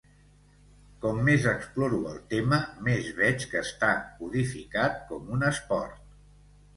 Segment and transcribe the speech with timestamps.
[1.01, 2.57] Com més exploro el tema,
[2.87, 3.91] més veig que està
[4.23, 6.01] codificat com un esport.